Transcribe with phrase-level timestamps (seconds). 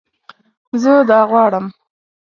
[0.81, 1.65] زه دا غواړم